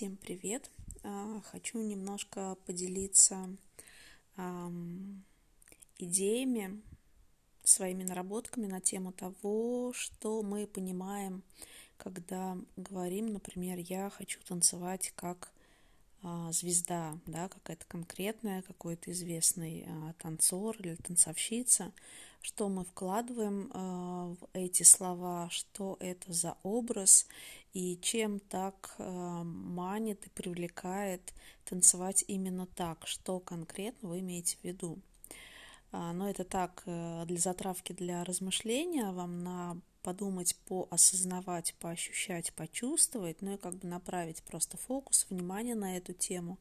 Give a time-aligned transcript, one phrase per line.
[0.00, 0.70] Всем привет!
[1.02, 3.54] А, хочу немножко поделиться
[5.98, 6.80] идеями,
[7.64, 11.42] своими наработками на тему того, что мы понимаем,
[11.98, 15.52] когда говорим, например, я хочу танцевать как
[16.22, 21.92] а, звезда, да, какая-то конкретная, какой-то известный а, танцор или танцовщица,
[22.40, 27.26] что мы вкладываем в эти слова, что это за образ
[27.72, 31.32] и чем так э, манит и привлекает
[31.64, 34.98] танцевать именно так, что конкретно вы имеете в виду.
[35.92, 43.42] А, но это так, э, для затравки, для размышления, вам на подумать, поосознавать, поощущать, почувствовать,
[43.42, 46.58] ну и как бы направить просто фокус, внимание на эту тему,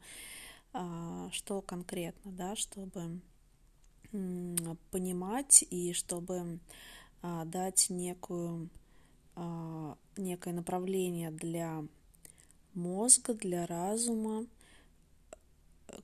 [0.74, 3.22] а, что конкретно, да, чтобы
[4.92, 6.60] понимать и чтобы
[7.22, 8.70] а, дать некую
[9.36, 11.84] а, некое направление для
[12.74, 14.46] мозга, для разума,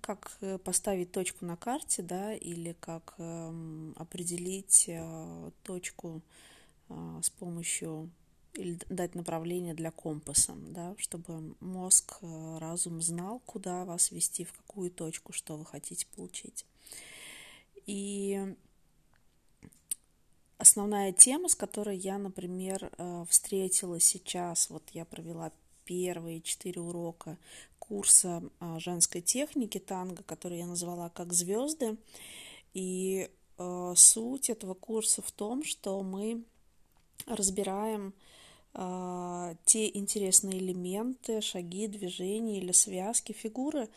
[0.02, 6.22] как э, поставить точку на карте, да, или как эм, определить э, точку
[6.90, 8.10] э, с помощью
[8.54, 14.92] или дать направление для компаса, да, чтобы мозг, разум знал, куда вас вести, в какую
[14.92, 16.66] точку, что вы хотите получить.
[17.86, 18.56] И
[20.58, 25.52] основная тема, с которой я, например, э, встретила сейчас, вот я провела
[25.86, 27.38] первые четыре урока
[27.78, 31.98] курса э, женской техники танго, который я назвала как звезды.
[32.74, 36.44] И э, суть этого курса в том, что мы
[37.26, 38.14] разбираем
[39.64, 43.88] те интересные элементы, шаги, движения или связки, фигуры,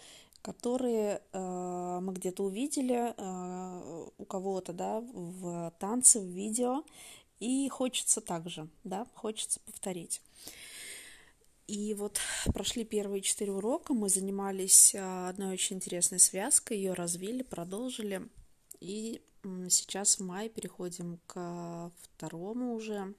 [0.42, 6.84] которые э, мы где-то увидели э, у кого-то, да, в танце, в видео,
[7.40, 10.20] и хочется также, да, хочется повторить.
[11.66, 12.18] И вот
[12.54, 18.28] прошли первые четыре урока, мы занимались э, одной очень интересной связкой, ее развили, продолжили,
[18.80, 19.20] и
[19.68, 23.14] сейчас в мае переходим к второму уже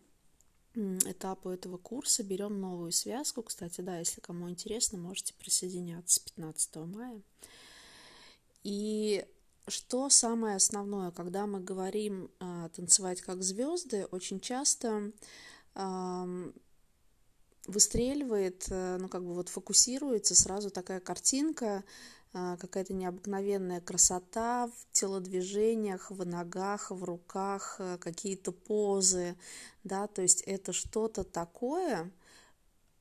[0.79, 3.43] этапу этого курса берем новую связку.
[3.43, 7.21] Кстати, да, если кому интересно, можете присоединяться 15 мая.
[8.63, 9.25] И
[9.67, 15.11] что самое основное, когда мы говорим э, танцевать как звезды, очень часто
[17.69, 21.83] выстреливает, э, ну как бы вот фокусируется сразу такая картинка а,
[22.31, 29.35] какая-то необыкновенная красота в телодвижениях, в ногах, в руках, э, какие-то позы,
[29.83, 32.11] да, то есть это что-то такое,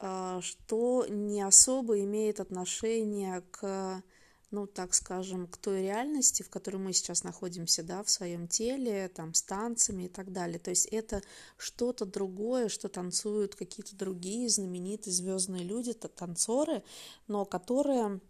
[0.00, 4.02] а, что не особо имеет отношение к,
[4.50, 9.08] ну, так скажем, к той реальности, в которой мы сейчас находимся, да, в своем теле,
[9.08, 10.58] там, с танцами и так далее.
[10.58, 11.20] То есть это
[11.56, 16.84] что-то другое, что танцуют какие-то другие знаменитые звездные люди, танцоры,
[17.26, 18.20] но которые а,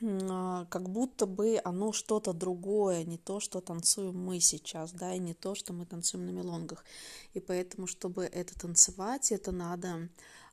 [0.00, 5.34] как будто бы оно что-то другое, не то, что танцуем мы сейчас, да, и не
[5.34, 6.84] то, что мы танцуем на мелонгах.
[7.34, 10.08] И поэтому, чтобы это танцевать, это надо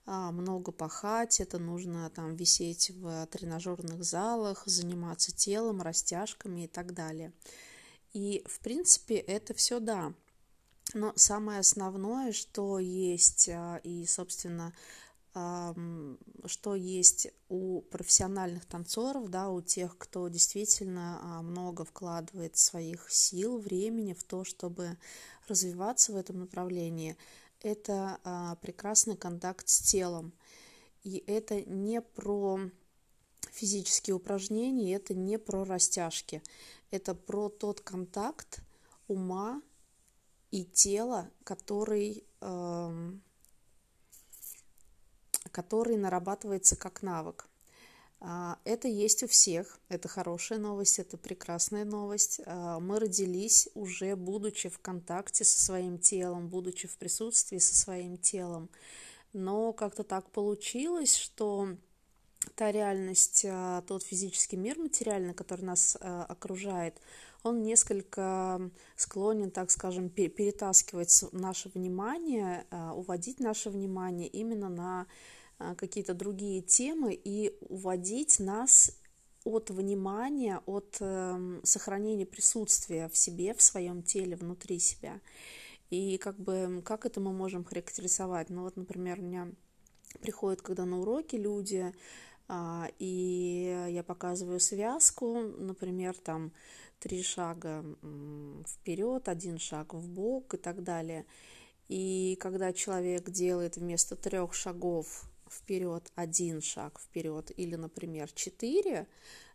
[0.05, 6.93] а, много пахать, это нужно там висеть в тренажерных залах, заниматься телом, растяжками и так
[6.93, 7.33] далее.
[8.13, 10.13] И, в принципе, это все да.
[10.93, 14.73] Но самое основное, что есть, а, и, собственно,
[16.45, 23.57] что есть у профессиональных танцоров, да, у тех, кто действительно а, много вкладывает своих сил,
[23.59, 24.97] времени в то, чтобы
[25.47, 27.17] развиваться в этом направлении,
[27.61, 30.33] это а, прекрасный контакт с телом.
[31.03, 32.59] И это не про
[33.51, 36.41] физические упражнения, это не про растяжки,
[36.91, 38.61] это про тот контакт
[39.07, 39.61] ума
[40.51, 42.23] и тела, который
[45.57, 47.47] который нарабатывается как навык.
[48.19, 52.41] А, это есть у всех, это хорошая новость, это прекрасная новость.
[52.45, 58.19] А, мы родились уже будучи в контакте со своим телом, будучи в присутствии со своим
[58.19, 58.69] телом.
[59.33, 61.69] Но как-то так получилось, что
[62.53, 67.01] та реальность, а, тот физический мир материальный, который нас окружает,
[67.41, 75.07] он несколько склонен, так скажем, перетаскивать наше внимание, уводить наше внимание именно на
[75.57, 78.91] какие-то другие темы и уводить нас
[79.43, 85.21] от внимания, от э, сохранения присутствия в себе, в своем теле, внутри себя.
[85.89, 88.49] И как бы как это мы можем характеризовать?
[88.49, 89.47] Ну вот, например, у меня
[90.19, 91.93] приходят, когда на уроки люди,
[92.49, 96.51] э, и я показываю связку, например, там
[96.99, 97.85] три шага
[98.67, 101.25] вперед, один шаг в бок и так далее.
[101.87, 109.07] И когда человек делает вместо трех шагов вперед, один шаг вперед, или, например, четыре,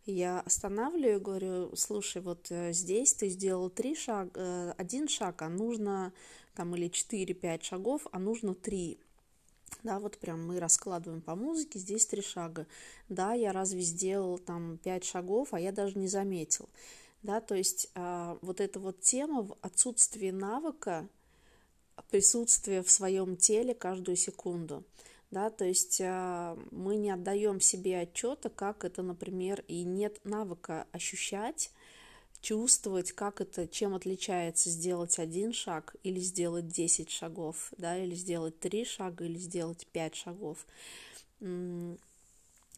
[0.05, 5.43] я останавливаю и говорю, слушай, вот э, здесь ты сделал три шага, э, один шаг,
[5.43, 6.13] а нужно
[6.55, 8.99] там или четыре-пять шагов, а нужно три.
[9.83, 12.67] Да, вот прям мы раскладываем по музыке, здесь три шага.
[13.09, 16.69] Да, я разве сделал там пять шагов, а я даже не заметил.
[17.23, 21.09] Да, то есть а, вот эта вот тема в отсутствии навыка,
[22.11, 24.85] присутствия в своем теле каждую секунду
[25.33, 30.87] да, то есть а, мы не отдаем себе отчета, как это, например, и нет навыка
[30.93, 31.71] ощущать,
[32.43, 38.61] чувствовать, как это, чем отличается сделать один шаг или сделать 10 шагов, да, или сделать
[38.61, 40.67] три шага, или сделать пять шагов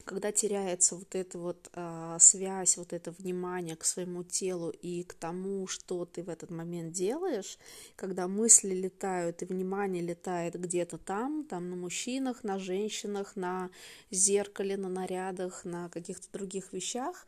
[0.05, 5.15] когда теряется вот эта вот а, связь, вот это внимание к своему телу и к
[5.15, 7.59] тому, что ты в этот момент делаешь,
[7.97, 13.71] когда мысли летают и внимание летает где-то там, там на мужчинах, на женщинах, на
[14.11, 17.27] зеркале, на нарядах, на каких-то других вещах,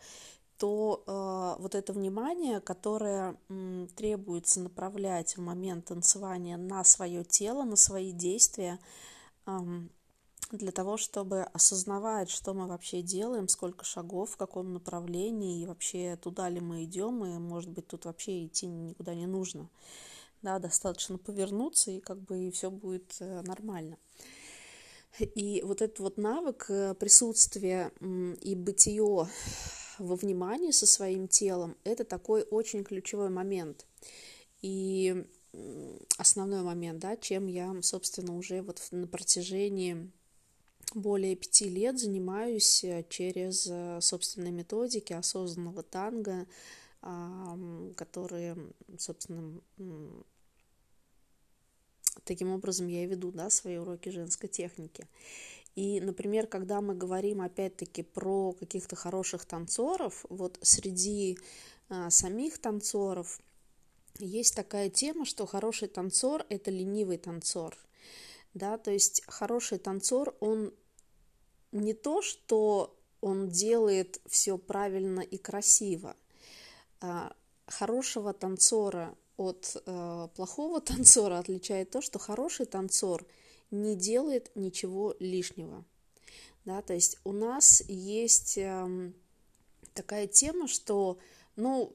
[0.58, 7.64] то э, вот это внимание, которое м, требуется направлять в момент танцевания на свое тело,
[7.64, 8.79] на свои действия,
[9.46, 9.90] эм,
[10.52, 16.16] для того, чтобы осознавать, что мы вообще делаем, сколько шагов, в каком направлении, и вообще
[16.16, 19.69] туда ли мы идем, и, может быть, тут вообще идти никуда не нужно.
[20.43, 23.98] Да, достаточно повернуться, и как бы и все будет э, нормально.
[25.19, 29.28] И вот этот вот навык э, присутствия и бытие
[29.98, 33.87] во внимании со своим телом, это такой очень ключевой момент.
[34.60, 35.25] И
[36.19, 40.10] основной момент, да, чем я, собственно, уже вот на протяжении
[40.96, 46.46] более пяти лет занимаюсь э, через э, собственные методики осознанного танго,
[47.94, 48.56] которые,
[48.98, 49.60] собственно,
[52.25, 55.06] таким образом я и веду да, свои уроки женской техники.
[55.76, 61.38] И, например, когда мы говорим опять-таки про каких-то хороших танцоров, вот среди
[61.88, 63.38] а, самих танцоров
[64.19, 67.76] есть такая тема, что хороший танцор– это ленивый танцор.
[68.54, 70.72] Да, то есть хороший танцор, он
[71.73, 76.17] не то, что он делает все правильно и красиво.
[77.01, 77.35] А
[77.67, 83.27] хорошего танцора от э, плохого танцора отличает то, что хороший танцор
[83.71, 85.85] не делает ничего лишнего.
[86.65, 89.13] Да, то есть у нас есть э,
[89.93, 91.19] такая тема, что,
[91.55, 91.95] ну,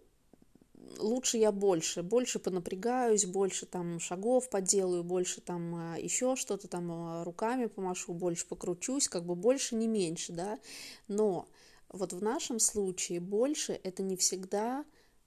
[0.98, 6.92] лучше я больше, больше понапрягаюсь, больше там шагов поделаю, больше там а, еще что-то там
[6.92, 10.60] а, руками помашу, больше покручусь, как бы больше не меньше, да,
[11.08, 11.48] но
[11.90, 14.86] вот в нашем случае больше это не всегда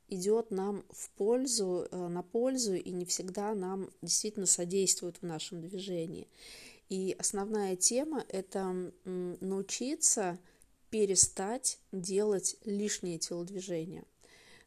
[0.09, 5.61] идет нам в пользу, э, на пользу и не всегда нам действительно содействует в нашем
[5.63, 6.29] движении.
[6.91, 10.39] И основная тема– это научиться
[10.91, 14.05] перестать делать лишние телодвижения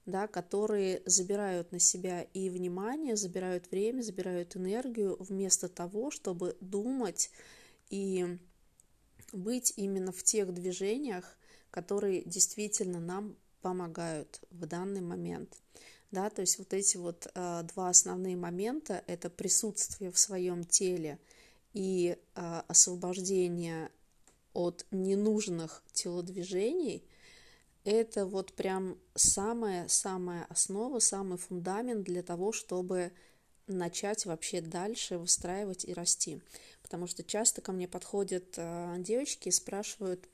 [0.08, 7.30] да, которые забирают на себя и внимание, забирают время, забирают энергию, вместо того, чтобы думать
[7.90, 8.40] и
[9.34, 11.38] быть именно в тех движениях,
[11.72, 15.58] которые действительно нам помогают в данный момент.
[16.10, 21.20] Да, то есть вот эти вот э, два основные момента– это присутствие в своем теле
[21.74, 23.92] и э, освобождение
[24.54, 27.04] от ненужных телодвижений–
[27.88, 33.14] это вот прям самая-самая основа, самый фундамент для того, чтобы
[33.68, 36.42] начать вообще дальше выстраивать и расти.
[36.82, 40.28] Потому что часто ко мне подходят э, девочки и спрашивают,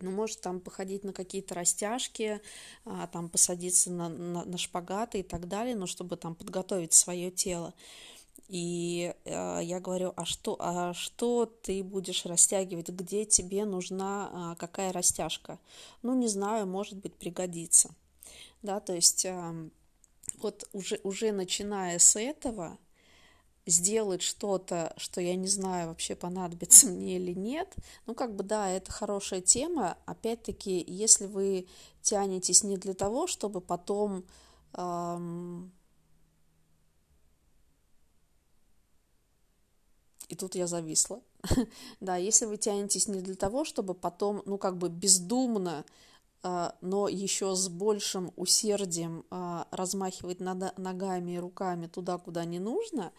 [0.00, 2.40] ну, может, там походить на какие-то растяжки,
[2.84, 7.30] э, там посадиться на, на, на шпагаты и так далее, но чтобы там подготовить свое
[7.30, 7.74] тело.
[8.48, 12.88] И э, я говорю, а что, а что ты будешь растягивать?
[12.88, 15.58] Где тебе нужна э, какая растяжка?
[16.02, 17.90] Ну, не знаю, может быть, пригодится.
[18.62, 19.68] Да, то есть э,
[20.38, 22.78] вот уже, уже начиная с этого,
[23.66, 27.74] сделать что-то, что я не знаю, вообще понадобится мне или нет.
[28.06, 29.98] Ну, как бы, да, это хорошая тема.
[30.06, 31.66] Опять-таки, если вы
[32.02, 34.24] тянетесь не для того, чтобы потом
[34.74, 35.72] эм,
[40.28, 41.20] И тут я зависла.
[42.00, 45.84] да, если вы тянетесь не для того, чтобы потом, ну, как бы бездумно,
[46.42, 53.12] а, но еще с большим усердием а, размахивать ногами и руками туда, куда не нужно,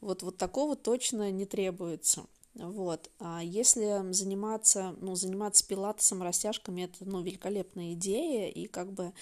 [0.00, 2.26] вот, вот такого точно не требуется.
[2.54, 3.10] Вот.
[3.18, 9.12] А если заниматься, ну, заниматься пилатесом, растяжками, это, ну, великолепная идея, и как бы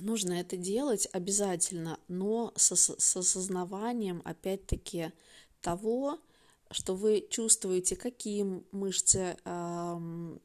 [0.00, 5.12] нужно это делать обязательно, но с, с осознаванием, опять-таки,
[5.66, 6.20] того,
[6.70, 9.96] что вы чувствуете, какие мышцы э,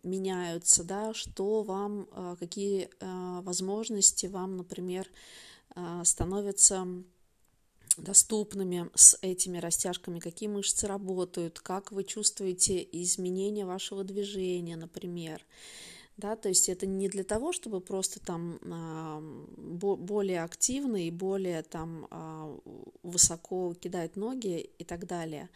[0.04, 5.08] меняются, да, что вам, э, какие э, возможности вам, например,
[5.76, 6.88] э, становятся
[7.98, 15.46] доступными с этими растяжками, какие мышцы работают, как вы чувствуете изменения вашего движения, например.
[16.18, 18.60] Да, то есть это не для того, чтобы просто там
[19.58, 22.41] более активно и более там а,
[23.04, 25.50] высоко кидать ноги и так далее,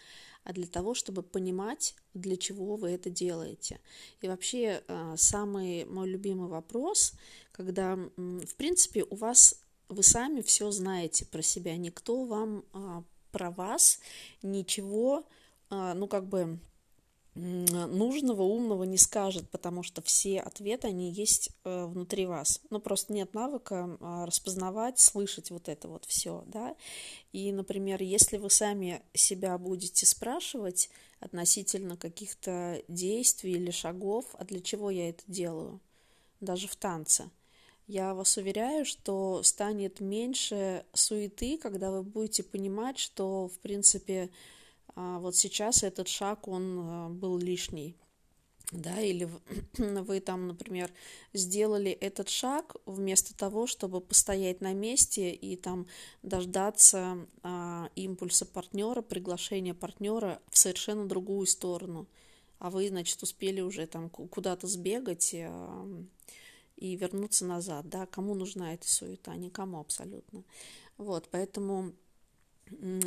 [0.44, 3.80] а для того, чтобы понимать, для чего вы это делаете.
[4.22, 7.14] И вообще а, самый мой любимый вопрос,
[7.52, 9.60] когда, в принципе, у вас
[9.90, 14.00] вы сами все знаете про себя, никто вам а, про вас
[14.42, 15.26] ничего,
[15.70, 16.60] а, ну как бы
[17.36, 22.62] нужного, умного не скажет, потому что все ответы, они есть э, внутри вас.
[22.70, 26.76] Ну, просто нет навыка а, распознавать, слышать вот это вот все, да.
[27.34, 30.90] И, например, если вы сами себя будете спрашивать
[31.20, 35.82] относительно каких-то действий или шагов, а для чего я это делаю,
[36.40, 37.30] даже в танце–
[37.88, 44.32] я вас уверяю, что станет меньше суеты, когда вы будете понимать, что, в принципе,
[44.96, 47.96] а, вот сейчас этот шаг, он а, был лишний.
[48.72, 49.30] Да, или
[49.78, 50.92] вы там, например,
[51.34, 55.88] сделали этот шаг вместо того, чтобы постоять на месте и там
[56.24, 62.08] дождаться а, импульса партнера, приглашения партнера в совершенно другую сторону.
[62.58, 65.88] А вы, значит, успели уже там куда-то сбегать, а,
[66.78, 70.44] и вернуться назад, да, кому нужна эта суета, никому абсолютно.
[70.98, 71.94] Вот, поэтому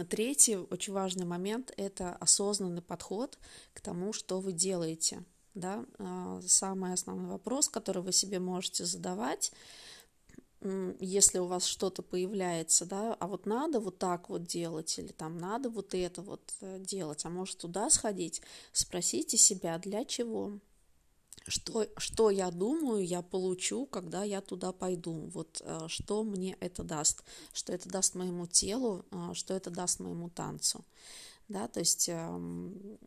[0.09, 3.39] третий очень важный момент– это осознанный подход
[3.75, 5.25] к тому, что вы делаете,
[5.55, 9.53] да, а, самый основной вопрос, который вы себе можете задавать,
[10.61, 15.39] если у вас что-то появляется, да, а вот надо вот так вот делать, или там
[15.39, 20.59] надо вот это вот э, делать, а может туда сходить, спросите себя, для чего,
[21.47, 25.31] что, что я думаю, я получу, когда я туда пойду.
[25.33, 30.01] Вот э, что мне это даст, что это даст моему телу, э, что это даст
[30.01, 30.85] моему танцу.
[31.49, 32.99] Да, то есть эм,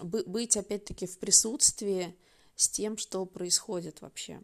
[0.00, 2.16] быть опять-таки в присутствии
[2.54, 4.40] с тем, что происходит вообще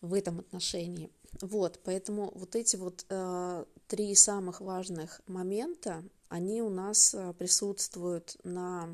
[0.00, 1.10] в этом отношении.
[1.40, 8.88] Вот, поэтому вот эти вот э, три самых важных момента, они у нас присутствуют на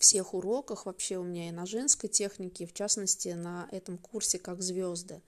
[0.00, 4.62] всех уроках вообще у меня и на женской технике, в частности на этом курсе как
[4.62, 5.20] звезды.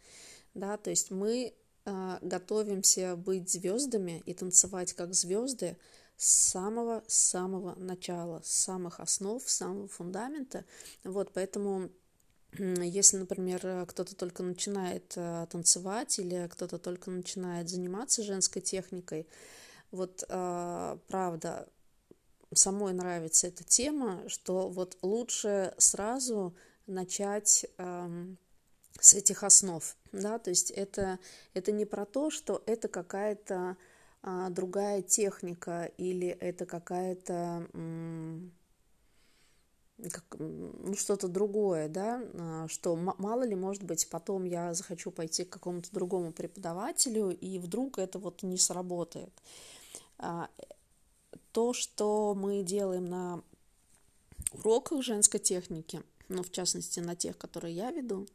[0.54, 5.76] Да, то есть мы э, готовимся быть звездами и танцевать как звезды
[6.16, 10.64] с самого самого начала, с самых основ, с самого фундамента.
[11.04, 11.90] Вот, поэтому
[12.58, 19.26] если, например, кто-то только начинает э, танцевать или кто-то только начинает заниматься женской техникой,
[19.90, 21.68] вот э, правда,
[22.54, 26.54] самой нравится эта тема, что вот лучше сразу
[26.86, 28.38] начать эм,
[29.00, 31.18] с этих основ, да, то есть это,
[31.54, 33.76] это не про то, что это какая-то
[34.22, 37.68] э, другая техника или это какая-то
[40.10, 45.44] как, ну, что-то другое, да, а, что мало ли, может быть, потом я захочу пойти
[45.44, 49.32] к какому-то другому преподавателю, и вдруг это вот не сработает.
[51.52, 53.42] То, что мы делаем на
[54.52, 58.26] уроках женской техники, ну, в частности, на тех, которые я веду,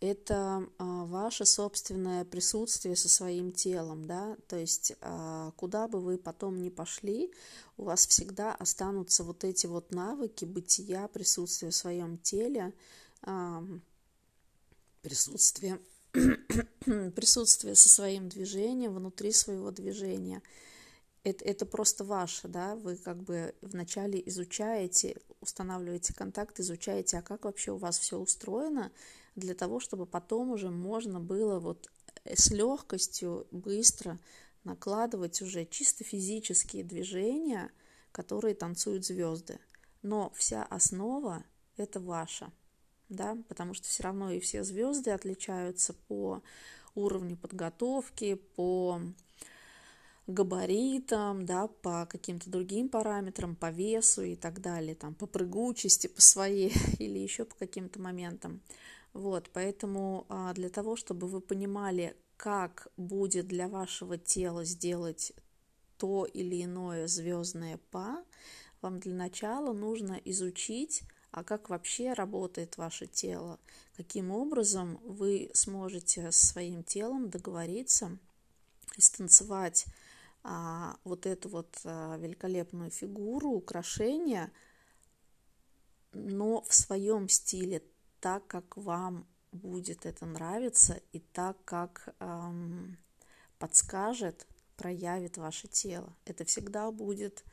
[0.00, 6.18] это а, ваше собственное присутствие со своим телом, да, то есть а, куда бы вы
[6.18, 7.32] потом ни пошли,
[7.76, 12.72] у вас всегда останутся вот эти вот навыки бытия, присутствия в своем теле,
[13.22, 13.62] а,
[15.02, 15.80] присутствие,
[16.84, 20.42] присутствие со своим движением, внутри своего движения–
[21.28, 27.44] это, это просто ваше, да, вы как бы вначале изучаете, устанавливаете контакт, изучаете, а как
[27.44, 28.90] вообще у вас все устроено,
[29.36, 31.90] для того, чтобы потом уже можно было вот
[32.24, 34.18] э, с легкостью, быстро
[34.64, 37.70] накладывать уже чисто физические движения,
[38.12, 39.58] которые танцуют звезды.
[40.02, 41.44] Но вся основа–
[41.76, 42.52] это ваша,
[43.08, 46.42] да, потому что все равно и все звезды отличаются по
[46.94, 49.00] уровню подготовки, по
[50.28, 56.20] габаритам, да, по каким-то другим параметрам, по весу и так далее, там, по прыгучести, по
[56.20, 58.60] своей или еще по каким-то моментам.
[59.14, 65.32] Вот, поэтому а, для того, чтобы вы понимали, как будет для вашего тела сделать
[65.96, 68.22] то или иное звездное па,
[68.82, 73.58] вам для начала нужно изучить, а как вообще работает ваше тело,
[73.96, 78.16] каким образом вы сможете с своим телом договориться
[78.96, 79.86] и станцевать
[80.42, 84.52] а, вот эту вот а, великолепную фигуру, украшения,
[86.12, 87.82] но в своем стиле,
[88.20, 92.98] так как вам будет это нравиться и так как эм,
[93.58, 96.14] подскажет, проявит ваше тело.
[96.24, 97.44] Это всегда будет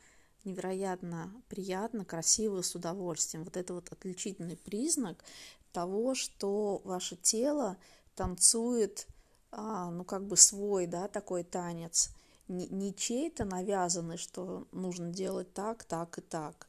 [0.44, 3.44] невероятно приятно, красиво, с удовольствием.
[3.44, 5.24] Вот это вот отличительный признак
[5.72, 7.76] того, что ваше тело
[8.14, 9.06] танцует,
[9.50, 12.10] а, ну как бы свой, да, такой танец,
[12.48, 16.68] не, не чей-то навязанный, что нужно делать так, так и так,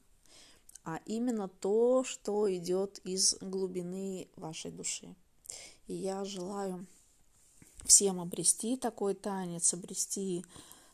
[0.83, 5.15] а именно то, что идет из глубины вашей души.
[5.87, 6.85] И я желаю
[7.85, 10.45] всем обрести такой танец, обрести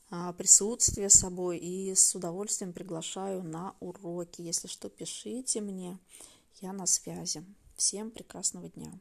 [0.09, 4.41] а, присутствие с собой и с удовольствием приглашаю на уроки.
[4.41, 5.97] Если что, пишите мне,
[6.61, 7.43] я на связи.
[7.75, 8.93] Всем прекрасного дня.